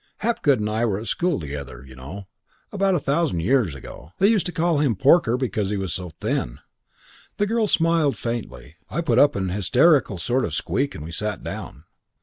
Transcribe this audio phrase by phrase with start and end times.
[0.21, 2.25] Hapgood and I were at school together, you know,
[2.71, 4.13] about a thousand years ago.
[4.17, 6.57] They used to call him Porker because he was so thin.'
[7.37, 11.43] "The girl smiled faintly, I put up an hysterical sort of squeak, and we sat
[11.43, 11.83] down.